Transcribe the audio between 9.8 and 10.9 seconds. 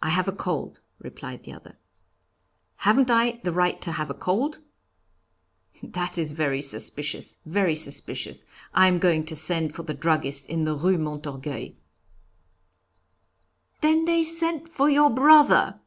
the druggist in the